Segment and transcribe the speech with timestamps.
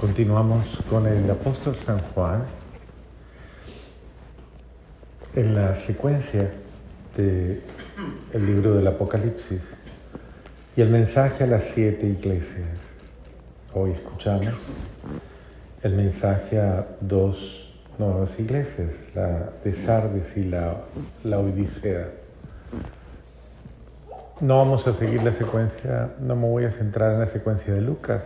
[0.00, 2.44] Continuamos con el apóstol San Juan
[5.36, 6.52] en la secuencia
[7.14, 7.60] del
[8.32, 9.60] libro del Apocalipsis
[10.74, 12.70] y el mensaje a las siete iglesias.
[13.74, 14.54] Hoy escuchamos
[15.82, 20.76] el mensaje a dos nuevas iglesias, la de Sardes y la,
[21.24, 22.08] la Odisea.
[24.40, 27.82] No vamos a seguir la secuencia, no me voy a centrar en la secuencia de
[27.82, 28.22] Lucas,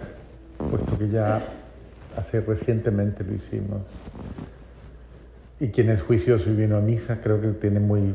[0.71, 1.43] puesto que ya
[2.17, 3.83] hace recientemente lo hicimos.
[5.61, 8.15] Y quien es juicioso y vino a misa, creo que tiene muy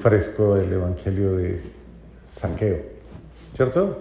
[0.00, 1.60] fresco el Evangelio de
[2.34, 2.78] Saqueo,
[3.54, 3.98] ¿cierto?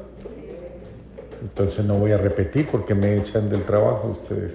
[1.42, 4.54] Entonces no voy a repetir porque me echan del trabajo ustedes.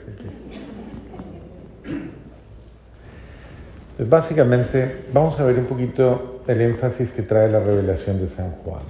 [3.91, 8.53] Entonces, básicamente, vamos a ver un poquito el énfasis que trae la revelación de San
[8.53, 8.83] Juan.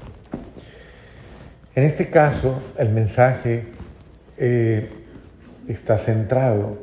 [1.74, 3.64] En este caso, el mensaje
[4.36, 4.88] eh,
[5.72, 6.78] está centrado.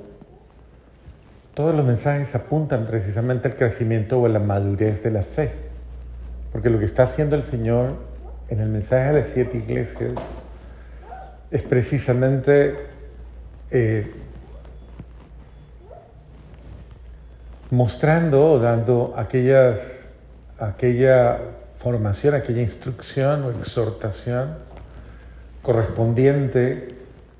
[1.54, 5.52] Todos los mensajes apuntan precisamente al crecimiento o a la madurez de la fe.
[6.52, 7.96] Porque lo que está haciendo el Señor
[8.50, 10.12] en el mensaje de las siete iglesias
[11.52, 12.76] es precisamente
[13.72, 14.12] eh,
[17.72, 19.80] mostrando o dando aquellas,
[20.60, 21.40] aquella
[21.74, 24.56] formación, aquella instrucción o exhortación
[25.62, 26.95] correspondiente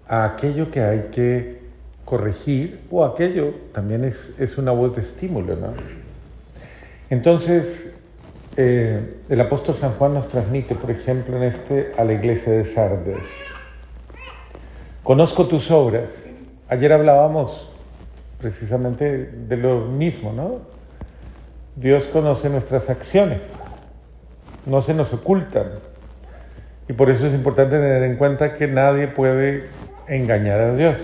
[0.08, 1.60] a aquello que hay que
[2.06, 5.56] corregir o aquello también es, es una voz de estímulo.
[5.56, 5.74] ¿no?
[7.10, 7.94] Entonces,
[8.58, 12.66] eh, el apóstol San Juan nos transmite, por ejemplo, en este a la iglesia de
[12.66, 13.26] Sardes.
[15.04, 16.10] Conozco tus obras.
[16.70, 17.70] Ayer hablábamos
[18.40, 20.60] precisamente de lo mismo, ¿no?
[21.76, 23.40] Dios conoce nuestras acciones,
[24.66, 25.72] no se nos ocultan.
[26.88, 29.66] Y por eso es importante tener en cuenta que nadie puede
[30.08, 30.96] engañar a Dios.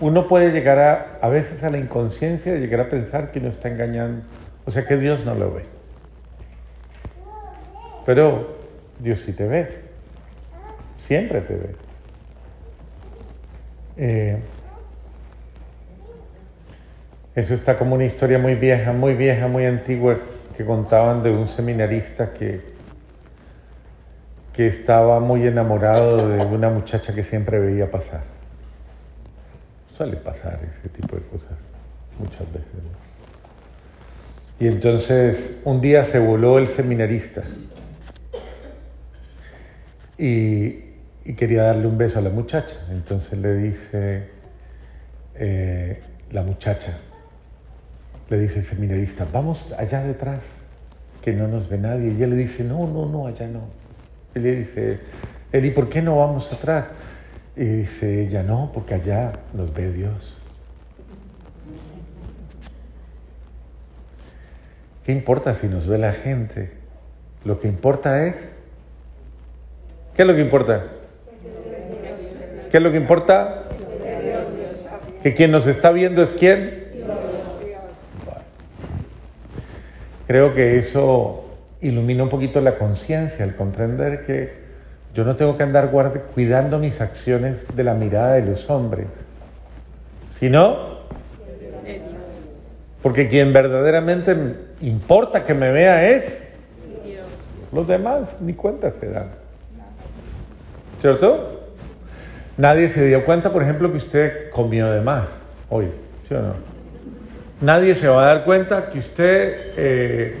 [0.00, 3.48] Uno puede llegar a, a veces a la inconsciencia de llegar a pensar que uno
[3.48, 4.22] está engañando,
[4.64, 5.64] o sea que Dios no lo ve.
[8.04, 8.58] Pero
[8.98, 9.68] Dios sí te ve,
[10.98, 11.74] siempre te ve.
[13.96, 14.38] Eh,
[17.34, 20.18] eso está como una historia muy vieja, muy vieja, muy antigua
[20.56, 22.73] que contaban de un seminarista que,
[24.54, 28.22] que estaba muy enamorado de una muchacha que siempre veía pasar.
[29.96, 31.52] Suele pasar ese tipo de cosas
[32.18, 32.68] muchas veces.
[34.60, 37.42] Y entonces un día se voló el seminarista
[40.16, 40.84] y,
[41.36, 42.76] quería darle un beso a la muchacha.
[42.90, 44.28] Entonces le dice
[45.34, 46.00] eh,
[46.30, 46.96] la muchacha,
[48.30, 50.42] le dice el seminarista, vamos allá detrás,
[51.22, 52.12] que no nos ve nadie.
[52.12, 53.83] Y ella le dice, no, no, no, allá no.
[54.34, 54.98] Y le dice,
[55.52, 56.86] él, ¿y por qué no vamos atrás?
[57.56, 60.36] Y dice ella, no, porque allá nos ve Dios.
[65.04, 66.72] ¿Qué importa si nos ve la gente?
[67.44, 68.36] Lo que importa es...
[70.16, 70.86] ¿Qué es lo que importa?
[72.70, 73.68] ¿Qué es lo que importa?
[75.22, 76.84] Que quien nos está viendo es quién.
[80.26, 81.43] Creo que eso
[81.84, 84.64] ilumina un poquito la conciencia, el comprender que
[85.14, 85.90] yo no tengo que andar
[86.34, 89.06] cuidando mis acciones de la mirada de los hombres,
[90.38, 90.94] sino
[93.02, 94.34] porque quien verdaderamente
[94.80, 96.42] importa que me vea es
[97.70, 99.28] los demás, ni cuenta se dan.
[101.00, 101.60] ¿Cierto?
[102.56, 105.26] Nadie se dio cuenta, por ejemplo, que usted comió de más
[105.68, 105.86] hoy,
[106.28, 106.54] ¿sí o no?
[107.60, 110.36] Nadie se va a dar cuenta que usted eh,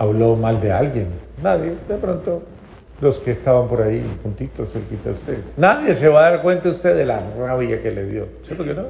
[0.00, 1.08] habló mal de alguien.
[1.42, 2.42] Nadie, de pronto,
[3.02, 5.38] los que estaban por ahí juntitos, cerquita de usted.
[5.58, 8.72] Nadie se va a dar cuenta usted de la rabia que le dio, ¿cierto que
[8.72, 8.84] no?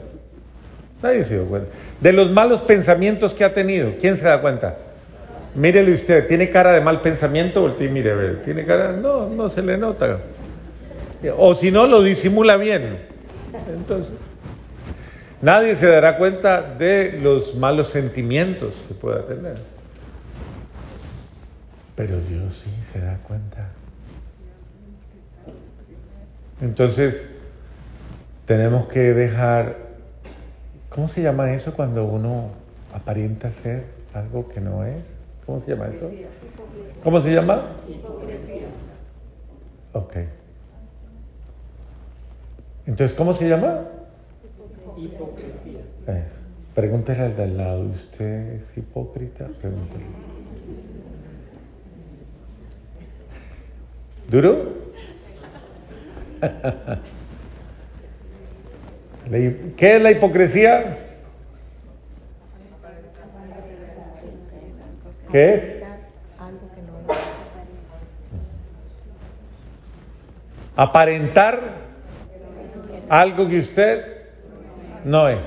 [1.02, 1.68] Nadie se dio cuenta.
[2.00, 4.76] De los malos pensamientos que ha tenido, ¿quién se da cuenta?
[5.56, 7.62] Mírele usted, ¿tiene cara de mal pensamiento?
[7.62, 8.92] Voltee y mire, a ver, ¿tiene cara?
[8.92, 10.20] No, no se le nota.
[11.36, 13.00] O si no, lo disimula bien.
[13.74, 14.12] Entonces,
[15.42, 19.79] nadie se dará cuenta de los malos sentimientos que pueda tener.
[22.00, 23.68] Pero Dios sí se da cuenta.
[26.62, 27.28] Entonces,
[28.46, 29.76] tenemos que dejar,
[30.88, 32.52] ¿cómo se llama eso cuando uno
[32.94, 35.02] aparenta ser algo que no es?
[35.44, 36.10] ¿Cómo se llama eso?
[37.04, 37.66] ¿Cómo se llama?
[37.86, 38.68] Hipocresía.
[39.92, 40.16] Ok.
[42.86, 43.82] Entonces, ¿cómo se llama?
[44.96, 45.80] Hipocresía.
[46.06, 46.40] Eso.
[46.74, 49.48] Pregúntale al de al lado, ¿usted es hipócrita?
[49.60, 50.29] Pregúntale.
[54.30, 54.64] ¿Duro?
[59.76, 60.98] ¿Qué es la hipocresía?
[65.32, 65.62] ¿Qué es?
[70.76, 71.60] Aparentar
[73.08, 74.04] algo que usted
[75.04, 75.38] no es.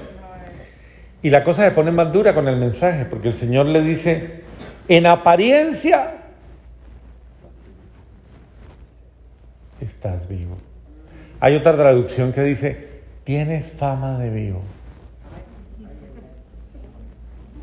[1.22, 4.42] Y la cosa se pone más dura con el mensaje, porque el Señor le dice,
[4.90, 6.23] en apariencia
[10.04, 10.58] estás vivo.
[11.40, 12.90] Hay otra traducción que dice,
[13.24, 14.62] tienes fama de vivo.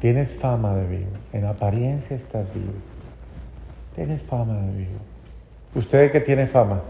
[0.00, 1.10] Tienes fama de vivo.
[1.34, 2.72] En apariencia estás vivo.
[3.94, 4.98] Tienes fama de vivo.
[5.74, 6.80] ¿Usted qué tiene fama?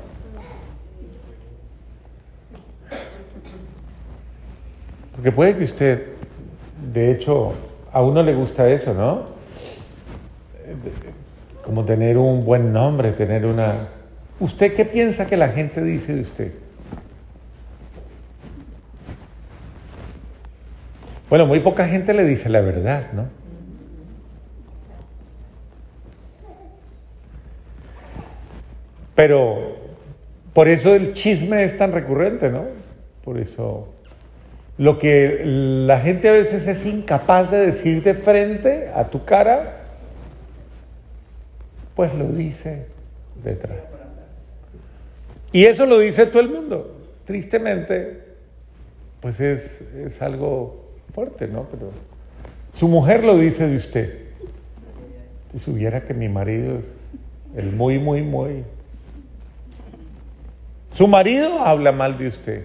[5.17, 6.07] Porque puede que usted,
[6.93, 7.53] de hecho,
[7.93, 9.25] a uno le gusta eso, ¿no?
[11.65, 14.00] Como tener un buen nombre, tener una...
[14.41, 16.53] ¿Usted qué piensa que la gente dice de usted?
[21.29, 23.29] Bueno, muy poca gente le dice la verdad, ¿no?
[29.15, 29.77] Pero
[30.55, 32.65] por eso el chisme es tan recurrente, ¿no?
[33.23, 33.93] Por eso
[34.79, 39.83] lo que la gente a veces es incapaz de decir de frente a tu cara,
[41.95, 42.87] pues lo dice
[43.45, 44.00] detrás.
[45.53, 46.97] Y eso lo dice todo el mundo.
[47.25, 48.21] Tristemente,
[49.21, 51.67] pues es, es algo fuerte, ¿no?
[51.71, 51.91] Pero
[52.75, 54.19] su mujer lo dice de usted.
[55.53, 56.85] Si supiera que mi marido es
[57.57, 58.65] el muy, muy, muy.
[60.95, 62.65] Su marido habla mal de usted.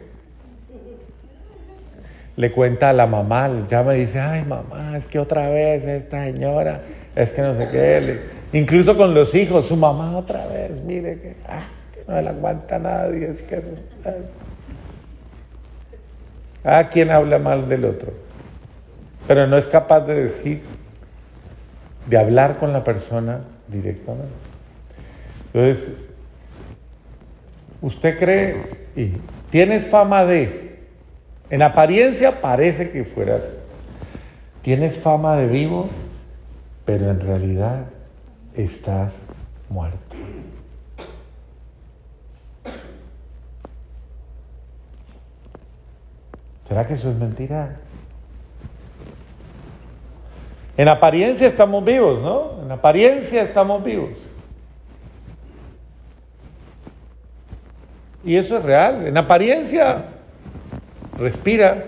[2.35, 6.25] Le cuenta a la mamá, llama y dice, ay mamá, es que otra vez esta
[6.25, 6.81] señora,
[7.15, 8.19] es que no sé qué.
[8.51, 11.67] incluso con los hijos, su mamá otra vez, mire que, ah,
[12.07, 13.69] no le aguanta nadie, es que eso,
[16.63, 18.25] Ah, ¿quién habla mal del otro?
[19.27, 20.61] pero no es capaz de decir,
[22.07, 24.27] de hablar con la persona directamente.
[25.53, 25.93] Entonces,
[27.81, 29.13] usted cree y
[29.49, 30.79] tienes fama de,
[31.49, 33.41] en apariencia parece que fueras,
[34.61, 35.89] tienes fama de vivo,
[36.85, 37.85] pero en realidad
[38.55, 39.13] estás
[39.69, 40.14] muerto.
[46.67, 47.77] ¿Será que eso es mentira?
[50.77, 52.63] En apariencia estamos vivos, ¿no?
[52.63, 54.11] En apariencia estamos vivos.
[58.25, 59.05] Y eso es real.
[59.07, 60.05] En apariencia
[61.17, 61.85] respira,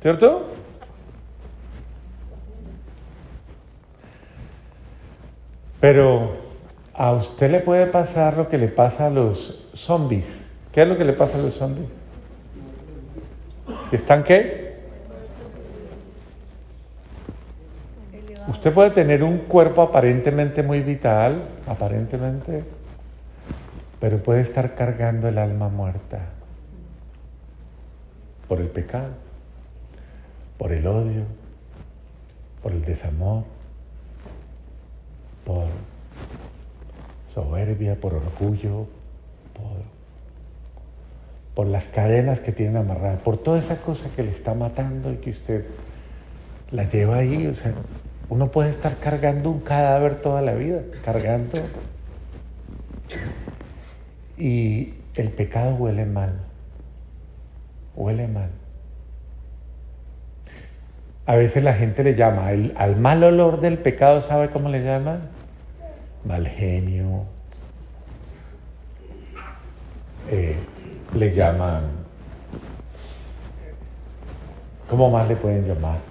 [0.00, 0.46] ¿cierto?
[5.80, 6.36] Pero
[6.94, 10.26] a usted le puede pasar lo que le pasa a los zombies.
[10.72, 11.99] ¿Qué es lo que le pasa a los zombies?
[13.92, 14.70] ¿Están qué?
[18.48, 22.64] Usted puede tener un cuerpo aparentemente muy vital, aparentemente,
[24.00, 26.20] pero puede estar cargando el alma muerta
[28.48, 29.10] por el pecado,
[30.58, 31.22] por el odio,
[32.62, 33.44] por el desamor,
[35.44, 35.66] por
[37.32, 38.86] soberbia, por orgullo,
[39.54, 39.99] por,
[41.54, 45.16] por las cadenas que tienen amarradas, por toda esa cosa que le está matando y
[45.16, 45.64] que usted
[46.70, 47.72] la lleva ahí, o sea,
[48.28, 51.58] uno puede estar cargando un cadáver toda la vida, cargando.
[54.38, 56.40] Y el pecado huele mal.
[57.96, 58.50] Huele mal.
[61.26, 65.28] A veces la gente le llama al mal olor del pecado, ¿sabe cómo le llaman?
[66.24, 67.24] Mal genio.
[70.30, 70.56] Eh,
[71.14, 71.82] le llaman.
[74.88, 76.10] ¿Cómo más le pueden llamar?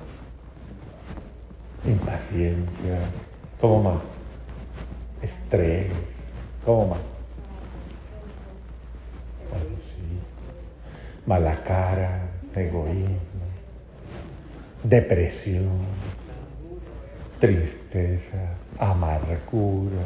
[1.85, 2.99] impaciencia,
[3.59, 3.99] ¿cómo más?
[5.21, 5.91] Estrés,
[6.65, 6.99] ¿cómo más?
[9.49, 10.19] Bueno, sí.
[11.25, 13.45] Mala cara, egoísmo,
[14.83, 15.79] depresión,
[17.39, 20.05] tristeza, amargura.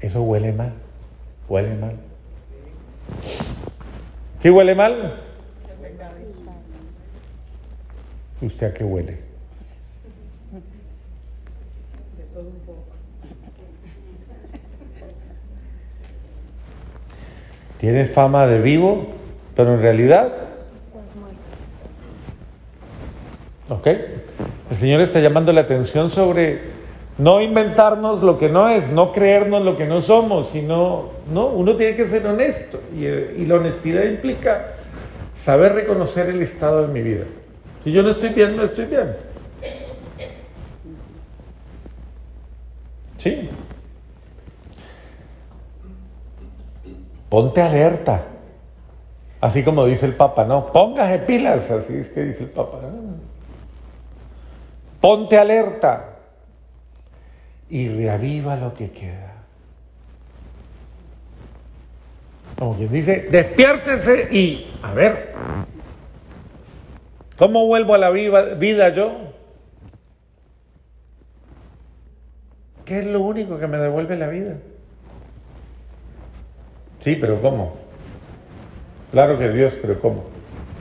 [0.00, 0.72] Eso huele mal,
[1.48, 1.96] huele mal.
[4.40, 5.20] ¿Sí huele mal?
[8.40, 9.18] ¿Usted a qué huele?
[17.78, 19.06] Tienes fama de vivo,
[19.56, 20.32] pero en realidad...
[23.68, 23.86] ¿Ok?
[24.70, 26.77] El Señor está llamando la atención sobre
[27.18, 31.74] no inventarnos lo que no es, no creernos lo que no somos, sino, no, uno
[31.74, 32.80] tiene que ser honesto.
[32.96, 34.74] Y, y la honestidad implica
[35.34, 37.24] saber reconocer el estado de mi vida.
[37.82, 39.16] Si yo no estoy bien, no estoy bien.
[43.16, 43.50] Sí.
[47.28, 48.26] Ponte alerta.
[49.40, 50.72] Así como dice el Papa, ¿no?
[50.72, 52.78] Póngase pilas, así es que dice el Papa.
[55.00, 56.07] Ponte alerta
[57.70, 59.34] y reaviva lo que queda.
[62.58, 65.32] Como quien dice, despiértese y, a ver,
[67.36, 69.32] ¿cómo vuelvo a la vida yo?
[72.84, 74.54] ¿Qué es lo único que me devuelve la vida?
[77.00, 77.76] Sí, pero ¿cómo?
[79.12, 80.24] Claro que Dios, pero ¿cómo?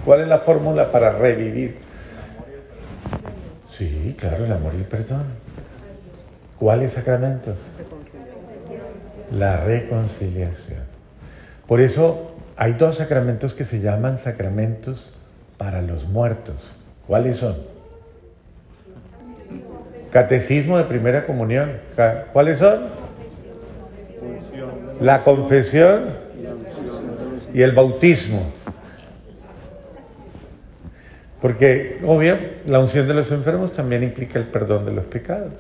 [0.04, 1.78] ¿Cuál es la fórmula para revivir?
[3.78, 5.47] Sí, claro, el amor y el perdón.
[6.60, 7.56] ¿Cuáles sacramentos?
[9.32, 10.82] La reconciliación.
[11.68, 15.12] Por eso hay dos sacramentos que se llaman sacramentos
[15.58, 16.56] para los muertos.
[17.06, 17.58] ¿Cuáles son?
[20.12, 21.74] Catecismo de primera comunión.
[22.34, 22.86] ¿Cuáles son?
[25.02, 26.06] La confesión
[27.54, 28.52] y el bautismo.
[31.42, 35.54] Porque, obvio, la unción de los enfermos también implica el perdón de los pecados.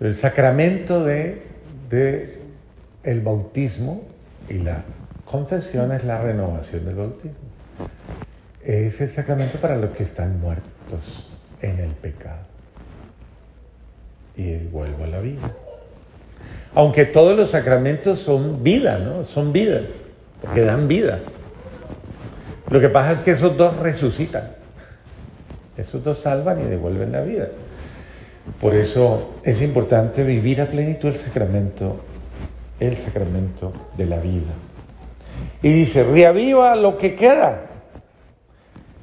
[0.00, 1.42] El sacramento de,
[3.02, 4.02] el bautismo
[4.48, 4.82] y la
[5.24, 7.36] confesión es la renovación del bautismo.
[8.62, 11.28] Es el sacramento para los que están muertos
[11.62, 12.40] en el pecado.
[14.36, 15.50] Y vuelvo a la vida.
[16.74, 19.24] Aunque todos los sacramentos son vida, ¿no?
[19.24, 19.80] Son vida,
[20.42, 21.20] porque dan vida.
[22.68, 24.50] Lo que pasa es que esos dos resucitan.
[25.78, 27.48] Esos dos salvan y devuelven la vida.
[28.60, 31.96] Por eso es importante vivir a plenitud el sacramento,
[32.80, 34.52] el sacramento de la vida.
[35.62, 37.66] Y dice, reaviva lo que queda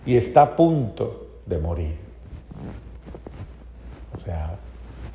[0.06, 1.96] y está a punto de morir.
[4.16, 4.56] O sea,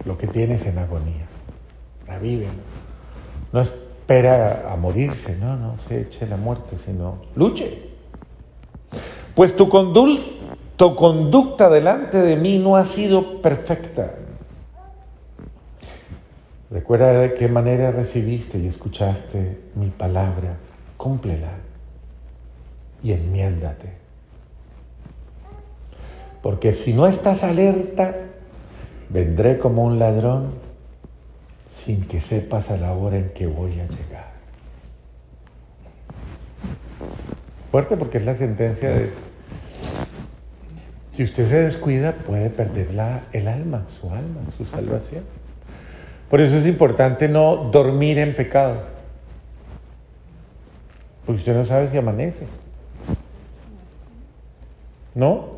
[0.04, 1.26] lo que tienes en agonía,
[2.06, 2.52] revívelo.
[3.52, 7.88] No espera a morirse, no, no se eche la muerte, sino luche.
[9.35, 9.68] Pues tu,
[10.78, 14.14] tu conducta delante de mí no ha sido perfecta.
[16.70, 20.56] Recuerda de qué manera recibiste y escuchaste mi palabra.
[20.97, 21.50] Cúmplela
[23.02, 23.92] y enmiéndate.
[26.42, 28.14] Porque si no estás alerta,
[29.08, 30.52] vendré como un ladrón
[31.85, 34.28] sin que sepas a la hora en que voy a llegar.
[37.73, 39.27] Fuerte porque es la sentencia de...
[41.18, 45.25] Si usted se descuida, puede perder la, el alma, su alma, su salvación.
[46.30, 48.82] Por eso es importante no dormir en pecado.
[51.26, 52.46] Porque usted no sabe si amanece.
[55.16, 55.56] ¿No?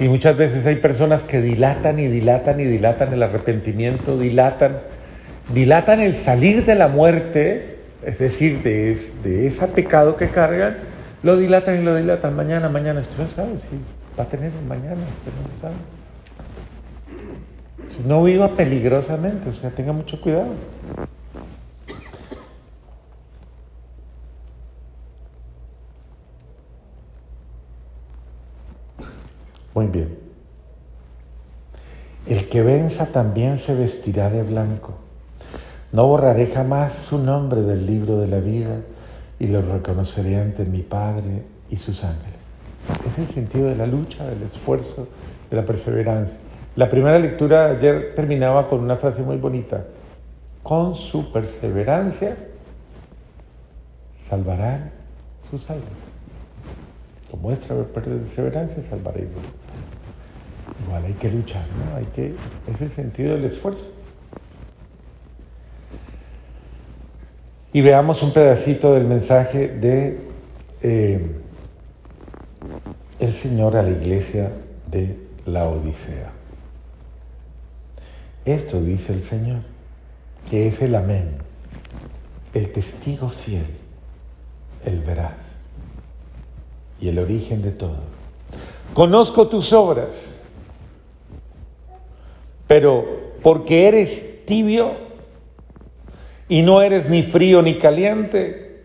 [0.00, 4.80] Y muchas veces hay personas que dilatan y dilatan y dilatan el arrepentimiento, dilatan,
[5.54, 10.90] dilatan el salir de la muerte, es decir, de, de ese pecado que cargan,
[11.22, 12.34] lo dilatan y lo dilatan.
[12.34, 13.78] Mañana, mañana, usted no sabe si
[14.18, 15.74] va a tener un mañana, usted no lo sabe.
[18.06, 20.48] No viva peligrosamente, o sea, tenga mucho cuidado.
[29.74, 30.18] Muy bien.
[32.26, 34.94] El que venza también se vestirá de blanco.
[35.92, 38.76] No borraré jamás su nombre del libro de la vida
[39.40, 42.38] y lo reconoceré ante mi Padre y sus ángeles.
[43.10, 45.08] Es el sentido de la lucha, del esfuerzo,
[45.50, 46.36] de la perseverancia.
[46.76, 49.84] La primera lectura ayer terminaba con una frase muy bonita.
[50.62, 52.36] Con su perseverancia
[54.28, 54.92] salvarán
[55.50, 55.88] sus almas.
[57.30, 59.28] Con vuestra perseverancia salvaréis.
[60.86, 61.96] Igual hay que luchar, ¿no?
[61.96, 62.34] Hay que,
[62.72, 63.86] es el sentido del esfuerzo.
[67.72, 70.18] Y veamos un pedacito del mensaje de
[70.82, 71.20] eh,
[73.20, 74.50] el Señor a la iglesia
[74.90, 76.32] de la Odisea.
[78.44, 79.60] Esto dice el Señor,
[80.50, 81.36] que es el amén,
[82.54, 83.66] el testigo fiel,
[84.84, 85.36] el veraz
[87.00, 88.00] y el origen de todo.
[88.94, 90.08] Conozco tus obras,
[92.66, 93.04] pero
[93.42, 95.09] porque eres tibio
[96.50, 98.82] y no eres ni frío ni caliente,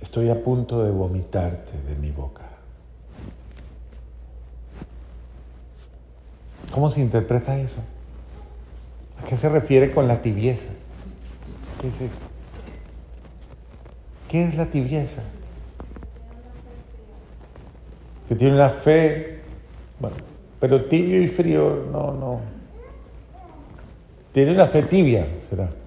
[0.00, 2.44] estoy a punto de vomitarte de mi boca.
[6.72, 7.76] ¿Cómo se interpreta eso?
[9.22, 10.64] ¿A qué se refiere con la tibieza?
[11.82, 12.20] ¿Qué es eso?
[14.30, 15.20] ¿Qué es la tibieza?
[18.30, 19.40] Que tiene una fe,
[20.00, 20.16] bueno,
[20.58, 22.40] pero tibio y frío, no, no.
[24.32, 25.83] Tiene una fe tibia, será.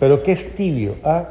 [0.00, 0.96] Pero ¿qué es tibio?
[1.02, 1.28] Ah,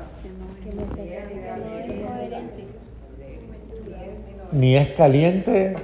[4.52, 5.76] ni es caliente,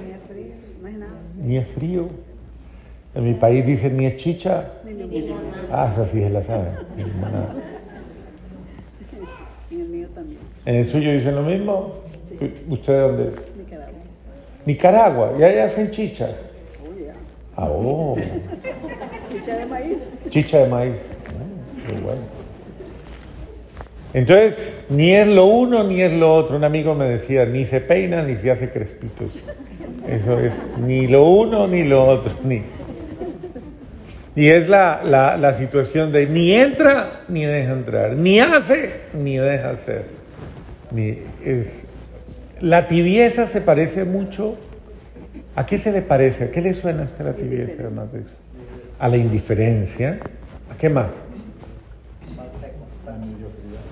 [1.42, 2.08] ni es frío.
[3.14, 4.70] En mi país dicen ni es chicha.
[5.70, 6.68] Ah, esa sí es la sabe.
[9.70, 10.40] En el mío también.
[10.66, 11.92] ¿En el suyo dicen lo mismo?
[12.68, 13.56] ¿Usted de dónde es?
[13.56, 13.98] Nicaragua.
[14.66, 16.28] Nicaragua, y ahí hacen chicha.
[16.82, 17.56] Oh.
[17.56, 18.16] Ah, oh,
[19.30, 20.12] Chicha de maíz.
[20.30, 20.94] chicha de maíz.
[21.28, 22.43] Ah, qué bueno.
[24.14, 26.56] Entonces, ni es lo uno ni es lo otro.
[26.56, 29.32] Un amigo me decía, ni se peina ni se hace crespitos.
[30.08, 32.32] Eso es, ni lo uno ni lo otro.
[32.44, 32.62] Ni.
[34.36, 39.70] Y es la, la, situación de ni entra ni deja entrar, ni hace ni deja
[39.70, 40.06] hacer.
[40.90, 41.68] Ni es,
[42.60, 44.56] la tibieza se parece mucho.
[45.56, 46.44] ¿A qué se le parece?
[46.44, 48.30] ¿A qué le suena a usted la tibieza, además de eso?
[48.98, 50.18] A la indiferencia.
[50.72, 51.10] ¿A qué más?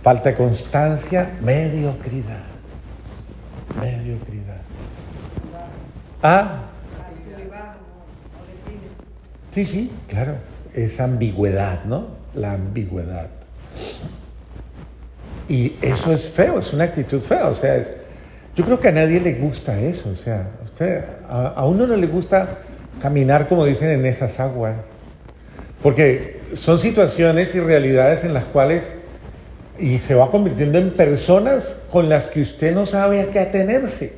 [0.02, 2.40] Falta de constancia, mediocridad.
[3.80, 4.56] Mediocridad.
[6.22, 6.62] Ah.
[9.52, 10.34] Sí, sí, claro.
[10.74, 12.08] Es ambigüedad, ¿no?
[12.34, 13.28] La ambigüedad.
[15.48, 17.48] Y eso es feo, es una actitud fea.
[17.48, 17.84] O sea,
[18.56, 20.08] yo creo que a nadie le gusta eso.
[20.10, 22.58] O sea, usted, a, a uno no le gusta
[23.00, 24.74] caminar, como dicen, en esas aguas.
[25.80, 28.82] Porque son situaciones y realidades en las cuales
[29.82, 34.12] y se va convirtiendo en personas con las que usted no sabe a qué atenerse.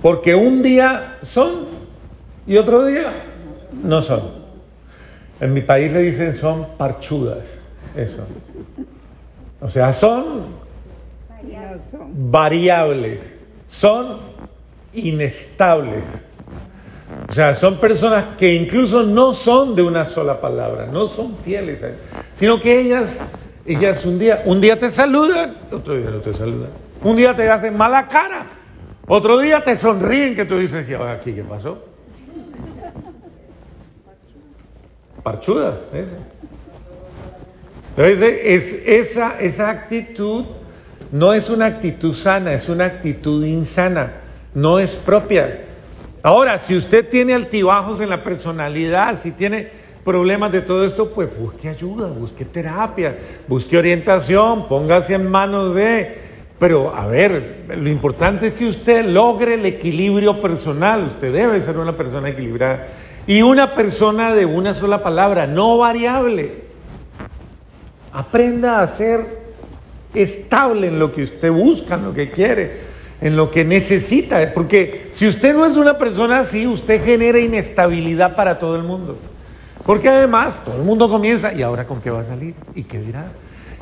[0.00, 1.66] Porque un día son
[2.46, 3.12] y otro día
[3.82, 4.42] no son.
[5.38, 7.44] En mi país le dicen son parchudas,
[7.94, 8.24] eso.
[9.60, 10.44] O sea, son
[12.14, 13.20] variables,
[13.68, 14.18] son
[14.94, 16.04] inestables.
[17.28, 21.82] O sea, son personas que incluso no son de una sola palabra, no son fieles
[21.82, 21.96] a él,
[22.34, 23.18] sino que ellas,
[23.66, 26.70] ellas un día, un día te saludan, otro día no te saludan.
[27.02, 28.46] Un día te hacen mala cara,
[29.06, 31.84] otro día te sonríen que tú dices, ¿y aquí qué pasó?
[35.22, 36.34] Parchuda, esa.
[37.96, 40.44] Entonces, es, esa, esa actitud
[41.12, 44.14] no es una actitud sana, es una actitud insana,
[44.52, 45.60] no es propia.
[46.22, 51.28] Ahora, si usted tiene altibajos en la personalidad, si tiene problemas de todo esto, pues
[51.36, 53.16] busque ayuda, busque terapia,
[53.48, 56.22] busque orientación, póngase en manos de...
[56.58, 61.78] Pero, a ver, lo importante es que usted logre el equilibrio personal, usted debe ser
[61.78, 62.86] una persona equilibrada
[63.26, 66.64] y una persona de una sola palabra, no variable.
[68.12, 69.42] Aprenda a ser
[70.14, 75.08] estable en lo que usted busca, en lo que quiere en lo que necesita, porque
[75.12, 79.16] si usted no es una persona así, usted genera inestabilidad para todo el mundo.
[79.84, 82.54] Porque además todo el mundo comienza, ¿y ahora con qué va a salir?
[82.74, 83.26] ¿Y qué dirá?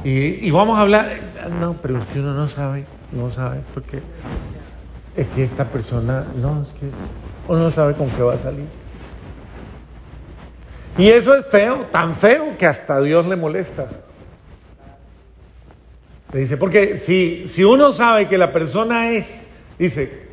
[0.04, 1.20] Y, vamos a hablar,
[1.60, 4.00] no, pero si uno no sabe, no sabe, porque
[5.16, 6.86] es que esta persona, no, es que
[7.46, 8.64] uno no sabe con qué va a salir.
[10.98, 13.86] Y eso es feo, tan feo que hasta Dios le molesta.
[16.32, 19.46] Le dice, porque si, si uno sabe que la persona es,
[19.78, 20.26] dice,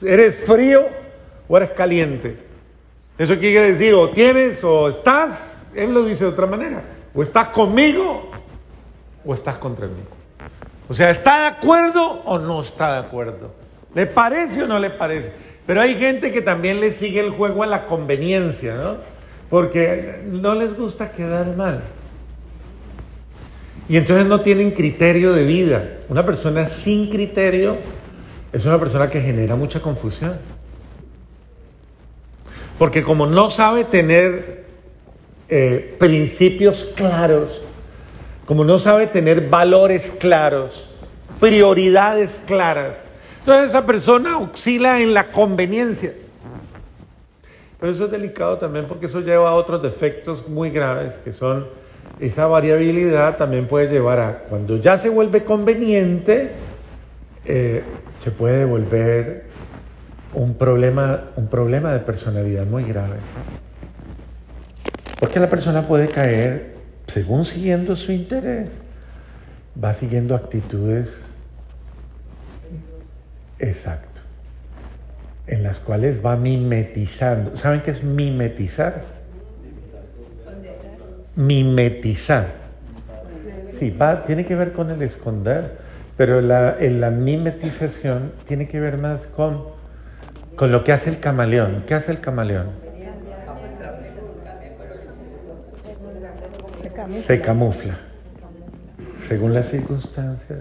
[0.00, 0.86] eres frío
[1.48, 2.45] o eres caliente.
[3.18, 6.82] Eso quiere decir, o tienes o estás, él lo dice de otra manera,
[7.14, 8.30] o estás conmigo
[9.24, 10.02] o estás contra mí.
[10.88, 13.52] O sea, ¿está de acuerdo o no está de acuerdo?
[13.94, 15.32] ¿Le parece o no le parece?
[15.66, 18.96] Pero hay gente que también le sigue el juego a la conveniencia, ¿no?
[19.50, 21.82] Porque no les gusta quedar mal.
[23.88, 25.98] Y entonces no tienen criterio de vida.
[26.08, 27.76] Una persona sin criterio
[28.52, 30.38] es una persona que genera mucha confusión.
[32.78, 34.64] Porque como no sabe tener
[35.48, 37.60] eh, principios claros,
[38.44, 40.88] como no sabe tener valores claros,
[41.40, 42.94] prioridades claras,
[43.40, 46.12] entonces esa persona oscila en la conveniencia.
[47.78, 51.66] Pero eso es delicado también porque eso lleva a otros defectos muy graves que son
[52.20, 56.50] esa variabilidad también puede llevar a, cuando ya se vuelve conveniente,
[57.44, 57.82] eh,
[58.22, 59.45] se puede volver
[60.36, 63.16] un problema, un problema de personalidad muy grave.
[65.18, 66.74] Porque la persona puede caer,
[67.06, 68.68] según siguiendo su interés,
[69.82, 71.10] va siguiendo actitudes
[73.58, 74.20] exacto,
[75.46, 77.56] en las cuales va mimetizando.
[77.56, 79.16] ¿Saben qué es mimetizar?
[81.34, 82.46] mimetizar.
[83.78, 85.76] Sí, va, tiene que ver con el esconder,
[86.16, 89.64] pero la, en la mimetización tiene que ver más con,
[90.56, 91.84] con lo que hace el camaleón.
[91.86, 92.68] ¿Qué hace el camaleón?
[96.80, 97.20] Se camufla.
[97.20, 97.98] Se camufla,
[99.28, 100.58] según las circunstancias.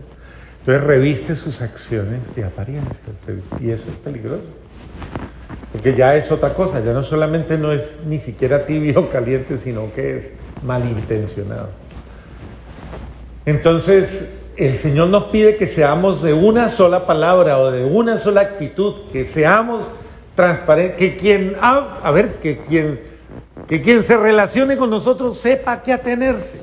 [0.60, 2.96] Entonces reviste sus acciones de apariencia,
[3.60, 4.44] y eso es peligroso.
[5.72, 9.58] Porque ya es otra cosa, ya no solamente no es ni siquiera tibio o caliente,
[9.58, 10.26] sino que es
[10.64, 11.70] malintencionado.
[13.46, 18.41] Entonces, el Señor nos pide que seamos de una sola palabra o de una sola
[18.41, 19.86] actitud, que seamos
[20.36, 23.02] transparentes, que quien, a ver, que quien,
[23.68, 26.60] que quien se relacione con nosotros sepa qué atenerse.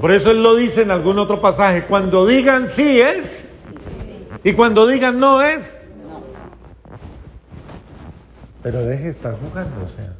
[0.00, 3.46] Por eso Él lo dice en algún otro pasaje, cuando digan sí es
[4.42, 5.74] y cuando digan no es,
[8.62, 10.12] pero deje de estar jugando, o sea.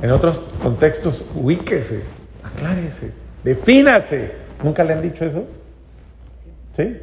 [0.00, 2.02] En otros contextos, ubíquese,
[2.42, 3.12] aclárese,
[3.44, 4.32] defínase.
[4.62, 5.44] ¿Nunca le han dicho eso?
[6.76, 7.00] ¿Sí?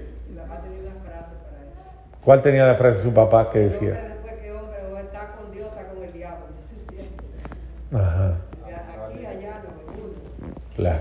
[2.24, 4.16] ¿Cuál tenía la frase de su papá que decía?
[7.94, 8.36] Ajá,
[9.08, 11.00] Aquí, allá, no claro.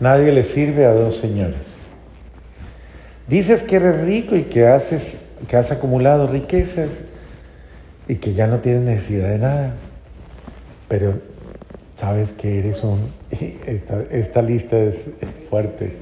[0.00, 1.60] Nadie le sirve a dos señores.
[3.26, 5.16] Dices que eres rico y que haces,
[5.48, 6.88] que has acumulado riquezas
[8.08, 9.74] y que ya no tienes necesidad de nada.
[10.88, 11.20] Pero
[12.02, 14.96] sabes que eres un, esta, esta lista es
[15.48, 15.96] fuerte,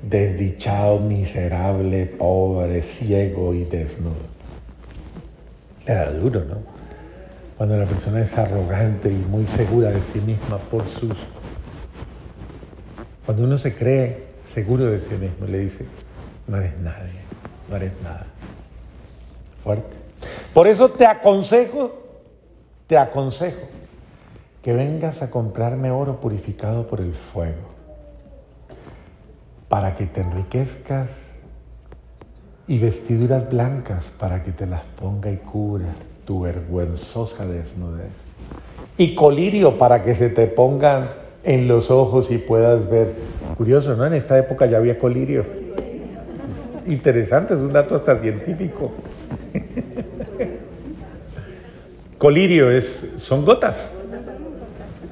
[0.00, 4.14] desdichado, miserable, pobre, ciego y desnudo.
[5.88, 6.58] Le da duro, ¿no?
[7.56, 11.16] Cuando la persona es arrogante y muy segura de sí misma por sus...
[13.26, 15.84] Cuando uno se cree seguro de sí mismo, le dice,
[16.46, 17.22] no eres nadie,
[17.68, 18.26] no eres nada.
[19.64, 19.96] Fuerte.
[20.52, 22.04] Por eso te aconsejo,
[22.86, 23.74] te aconsejo
[24.64, 27.68] que vengas a comprarme oro purificado por el fuego,
[29.68, 31.10] para que te enriquezcas
[32.66, 35.84] y vestiduras blancas para que te las ponga y cubra
[36.24, 38.08] tu vergüenzosa desnudez.
[38.96, 41.10] Y colirio para que se te pongan
[41.42, 43.12] en los ojos y puedas ver.
[43.58, 44.06] Curioso, ¿no?
[44.06, 45.44] En esta época ya había colirio.
[46.86, 48.92] Interesante, es un dato hasta científico.
[52.16, 53.90] Colirio es, son gotas.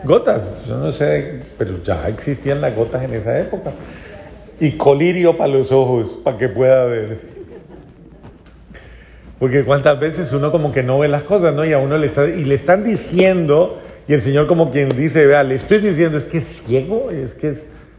[0.04, 3.72] Gotas, yo no sé, pero ya existían las gotas en esa época.
[4.58, 7.20] Y colirio para los ojos, para que pueda ver.
[9.38, 11.64] Porque cuántas veces uno como que no ve las cosas, ¿no?
[11.64, 15.26] Y a uno le, está, y le están diciendo, y el Señor como quien dice,
[15.26, 17.58] vea, le estoy diciendo, es que es ciego, es que es...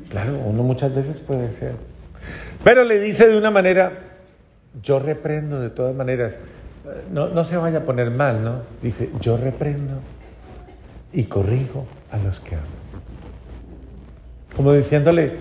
[0.09, 1.73] Claro, uno muchas veces puede ser.
[2.63, 3.91] Pero le dice de una manera,
[4.81, 6.33] yo reprendo de todas maneras,
[7.11, 8.61] no, no se vaya a poner mal, ¿no?
[8.81, 9.95] Dice, yo reprendo
[11.13, 12.65] y corrijo a los que amo.
[14.55, 15.37] Como diciéndole,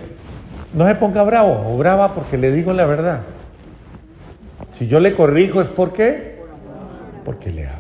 [0.75, 3.21] no se ponga bravo o brava porque le digo la verdad.
[4.79, 6.41] Si yo le corrijo es porque,
[7.25, 7.79] porque le amo.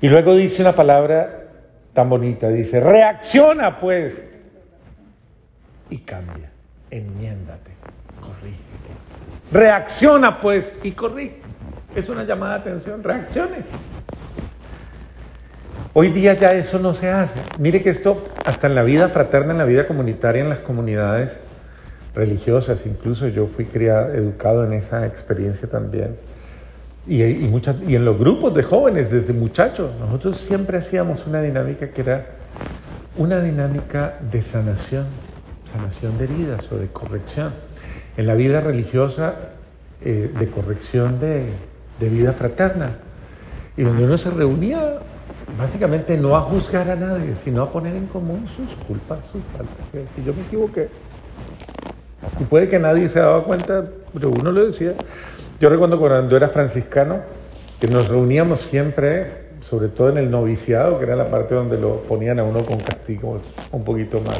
[0.00, 1.44] Y luego dice una palabra
[1.92, 4.22] tan bonita, dice, reacciona pues
[5.90, 6.50] y cambia,
[6.90, 7.72] enmiéndate,
[8.20, 8.56] corrige.
[9.52, 11.40] Reacciona pues y corrige.
[11.94, 13.56] Es una llamada de atención, reaccione.
[15.92, 17.40] Hoy día ya eso no se hace.
[17.58, 21.32] Mire que esto, hasta en la vida fraterna, en la vida comunitaria, en las comunidades
[22.14, 26.16] religiosas, incluso yo fui criado, educado en esa experiencia también.
[27.08, 31.88] Y, y, y en los grupos de jóvenes, desde muchachos, nosotros siempre hacíamos una dinámica
[31.88, 32.26] que era
[33.16, 35.06] una dinámica de sanación,
[35.72, 37.52] sanación de heridas o de corrección.
[38.16, 39.34] En la vida religiosa,
[40.04, 41.46] eh, de corrección de,
[41.98, 42.90] de vida fraterna.
[43.76, 45.00] Y donde uno se reunía
[45.58, 49.86] básicamente no a juzgar a nadie, sino a poner en común sus culpas, sus faltas.
[50.16, 50.88] Si yo me equivoqué,
[52.38, 54.94] y puede que nadie se daba cuenta, pero uno lo decía.
[55.60, 57.20] Yo recuerdo cuando era franciscano,
[57.80, 62.02] que nos reuníamos siempre, sobre todo en el noviciado, que era la parte donde lo
[62.02, 64.38] ponían a uno con castigos un poquito más.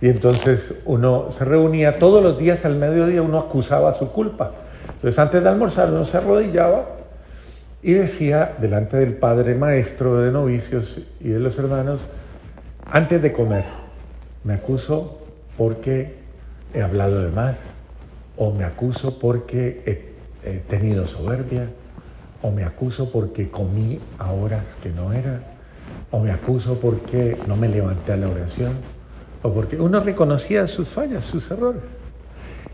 [0.00, 4.52] Y entonces uno se reunía todos los días al mediodía, uno acusaba su culpa.
[4.94, 6.97] Entonces antes de almorzar uno se arrodillaba
[7.82, 12.00] y decía delante del padre maestro de novicios y de los hermanos,
[12.90, 13.64] antes de comer,
[14.44, 15.18] me acuso
[15.56, 16.16] porque
[16.74, 17.56] he hablado de más,
[18.36, 20.08] o me acuso porque he,
[20.68, 21.68] tenido soberbia,
[22.40, 25.40] o me acuso porque comí a horas que no era,
[26.10, 28.72] o me acuso porque no me levanté a la oración,
[29.42, 31.82] o porque uno reconocía sus fallas, sus errores.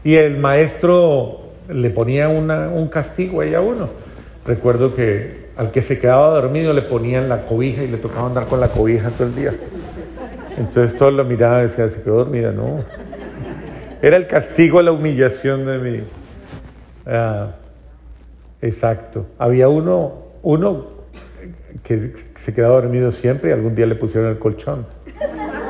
[0.04, 3.88] Y el maestro le ponía un castigo ahí a uno.
[4.46, 8.46] Recuerdo que al que se quedaba dormido le ponían la cobija y le tocaba andar
[8.46, 9.54] con la cobija todo el día.
[10.59, 12.85] Entonces todos lo miraban y decían, se quedó dormida, no.
[14.02, 16.00] Era el castigo a la humillación de mí.
[17.07, 17.52] Ah,
[18.61, 19.26] exacto.
[19.38, 20.88] Había uno, uno
[21.83, 24.87] que se quedaba dormido siempre y algún día le pusieron el colchón.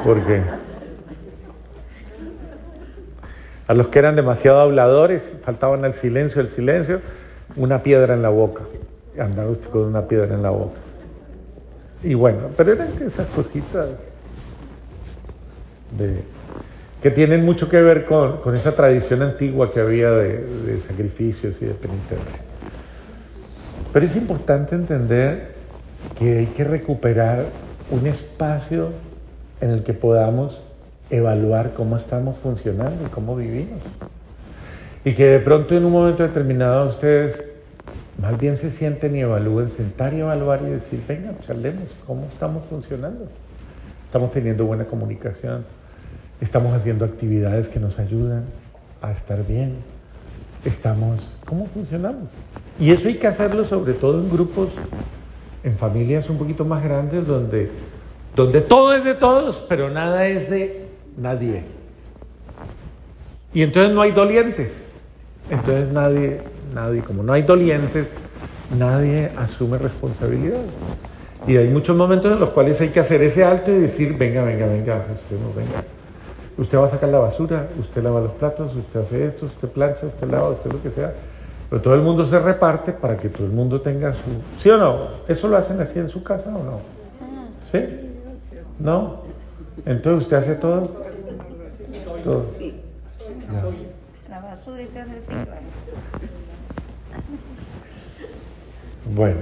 [0.05, 0.43] Porque
[3.67, 7.01] a los que eran demasiado habladores, faltaban el silencio, el silencio,
[7.57, 8.63] una piedra en la boca.
[9.51, 10.79] Usted con una piedra en la boca.
[12.03, 13.89] Y bueno, pero eran esas cositas
[15.97, 16.21] de,
[17.01, 21.67] que tienen mucho que ver con, con esa tradición antigua que había de sacrificios y
[21.67, 22.41] de penitencia.
[23.93, 25.55] Pero es importante entender
[26.19, 27.47] que hay que recuperar
[27.91, 28.89] un espacio
[29.61, 30.61] en el que podamos
[31.11, 33.81] evaluar cómo estamos funcionando y cómo vivimos.
[35.05, 37.45] Y que de pronto en un momento determinado ustedes
[38.19, 42.65] más bien se sienten y evalúen, sentar y evaluar y decir, venga, charlemos, ¿cómo estamos
[42.65, 43.27] funcionando?
[44.07, 45.65] Estamos teniendo buena comunicación,
[46.41, 48.45] estamos haciendo actividades que nos ayudan
[49.03, 49.75] a estar bien,
[50.65, 52.29] estamos, ¿cómo funcionamos?
[52.81, 54.71] Y eso hay que hacerlo sobre todo en grupos,
[55.63, 57.71] en familias un poquito más grandes donde,
[58.35, 60.87] donde todo es de todos, pero nada es de
[61.19, 61.65] nadie.
[63.53, 64.84] Y entonces no hay dolientes.
[65.51, 66.41] Entonces nadie,
[66.75, 68.09] nadie, como no hay dolientes,
[68.79, 70.61] nadie asume responsabilidad.
[71.47, 74.43] Y hay muchos momentos en los cuales hay que hacer ese alto y decir, venga,
[74.43, 75.85] venga, venga, usted no venga.
[76.57, 80.07] Usted va a sacar la basura, usted lava los platos, usted hace esto, usted plancha,
[80.07, 81.13] usted lava, usted lo que sea.
[81.69, 84.21] Pero todo el mundo se reparte para que todo el mundo tenga su...
[84.63, 85.09] ¿Sí o no?
[85.29, 86.81] ¿Eso lo hacen así en su casa o no?
[87.71, 87.81] ¿Sí?
[88.79, 89.23] ¿No?
[89.85, 90.91] Entonces usted hace todo.
[92.23, 92.47] Todo.
[93.53, 93.65] Ya.
[94.67, 95.21] Reciclaje.
[99.15, 99.41] Bueno,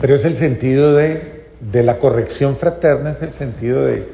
[0.00, 4.08] pero es el sentido de, de la corrección fraterna, es el sentido de,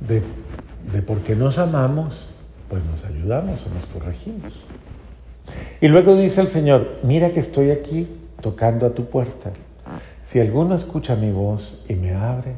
[0.00, 0.22] de,
[0.92, 2.26] de por qué nos amamos,
[2.68, 4.52] pues nos ayudamos o nos corregimos.
[5.80, 8.06] Y luego dice el Señor, mira que estoy aquí
[8.42, 9.50] tocando a tu puerta.
[10.26, 12.56] Si alguno escucha mi voz y me abre,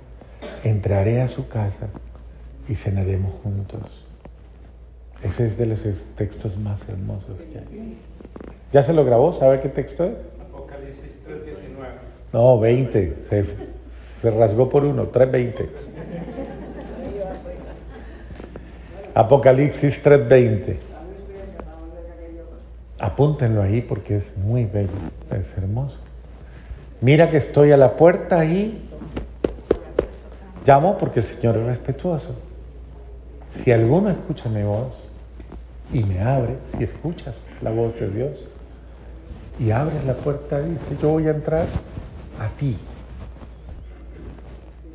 [0.65, 1.89] entraré a su casa
[2.69, 3.98] y cenaremos juntos.
[5.23, 5.81] Ese es de los
[6.17, 7.99] textos más hermosos que hay.
[8.73, 9.33] ¿Ya se lo grabó?
[9.33, 10.13] ¿Sabe qué texto es?
[10.41, 12.33] Apocalipsis 3:19.
[12.33, 13.17] No, 20.
[13.17, 13.45] Se,
[14.21, 15.69] se rasgó por uno, 3.20.
[19.15, 20.77] Apocalipsis 3.20.
[23.01, 24.91] Apúntenlo ahí porque es muy bello,
[25.31, 25.97] es hermoso.
[27.01, 28.89] Mira que estoy a la puerta y
[30.65, 32.35] llamo porque el Señor es respetuoso.
[33.65, 35.08] Si alguno escucha mi voz
[35.93, 38.39] y me abre, si escuchas la voz de Dios
[39.59, 41.67] y abres la puerta, dice, yo voy a entrar
[42.39, 42.77] a ti.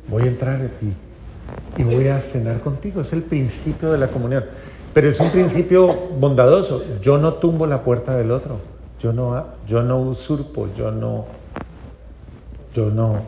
[0.08, 0.92] Voy a entrar a ti
[1.76, 3.00] y voy a cenar contigo.
[3.00, 4.44] Es el principio de la comunión.
[4.92, 6.82] Pero es un principio bondadoso.
[7.00, 8.58] Yo no tumbo la puerta del otro.
[9.00, 11.26] Yo no, yo no usurpo, yo no,
[12.74, 13.20] yo no.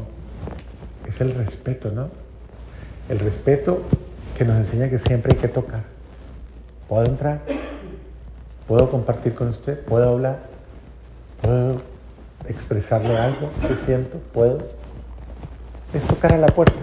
[1.06, 2.08] Es el respeto, ¿no?
[3.08, 3.82] El respeto
[4.38, 5.95] que nos enseña que siempre hay que tocar.
[6.88, 7.40] ¿Puedo entrar?
[8.66, 9.80] ¿Puedo compartir con usted?
[9.80, 10.38] ¿Puedo hablar?
[11.40, 11.80] ¿Puedo
[12.48, 14.18] expresarle algo que siento?
[14.32, 14.58] ¿Puedo?
[15.92, 16.80] Es tocar a la puerta.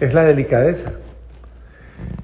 [0.00, 0.92] Es la delicadeza.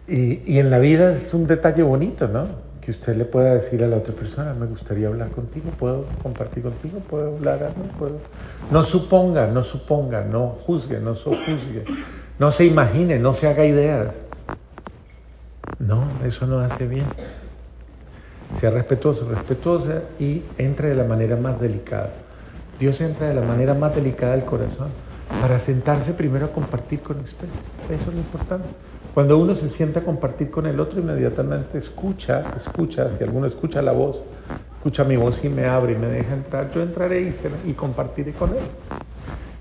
[0.08, 2.46] Y, y, en la vida es un detalle bonito, ¿no?
[2.80, 6.62] Que usted le pueda decir a la otra persona, me gustaría hablar contigo, puedo compartir
[6.62, 8.18] contigo, puedo hablar algo, puedo.
[8.70, 11.84] No suponga, no suponga, no juzgue, no sojuzgue,
[12.38, 14.14] no se imagine, no se haga ideas.
[15.78, 17.06] No, eso no hace bien.
[18.58, 22.10] Sea respetuoso, respetuosa y entre de la manera más delicada.
[22.78, 24.88] Dios entra de la manera más delicada del corazón
[25.40, 27.48] para sentarse primero a compartir con usted.
[27.90, 28.68] Eso es lo importante.
[29.12, 33.82] Cuando uno se sienta a compartir con el otro, inmediatamente escucha, escucha, si alguno escucha
[33.82, 34.20] la voz,
[34.76, 37.34] escucha mi voz y me abre y me deja entrar, yo entraré y,
[37.70, 38.64] y compartiré con él.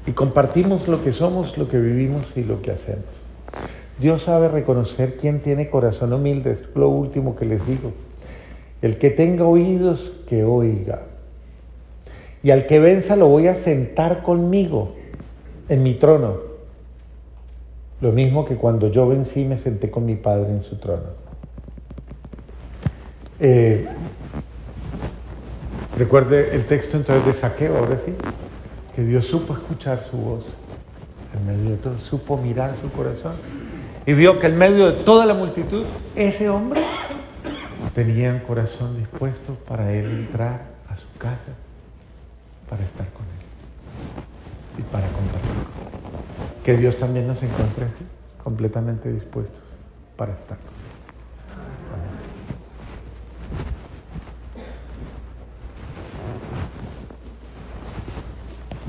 [0.08, 3.25] Y compartimos lo que somos, lo que vivimos y lo que hacemos.
[3.98, 7.94] Dios sabe reconocer quién tiene corazón humilde, es lo último que les digo.
[8.82, 11.04] El que tenga oídos, que oiga.
[12.44, 14.96] Y al que venza lo voy a sentar conmigo
[15.70, 16.38] en mi trono.
[18.02, 21.26] Lo mismo que cuando yo vencí me senté con mi padre en su trono.
[23.40, 23.88] Eh,
[25.98, 28.14] recuerde el texto entonces de Saqueo, ahora sí,
[28.94, 30.46] que Dios supo escuchar su voz
[31.34, 33.34] en medio de todo, supo mirar su corazón
[34.06, 35.84] y vio que en medio de toda la multitud,
[36.16, 36.84] ese hombre
[37.94, 41.54] tenía un corazón dispuesto para él entrar a su casa,
[42.70, 45.76] para estar con él y para compartir
[46.66, 47.86] que Dios también nos encuentre
[48.44, 49.62] completamente dispuestos
[50.18, 50.75] para estar con Él.